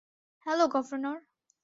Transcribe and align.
Hello, 0.45 0.65
governor. 0.67 1.17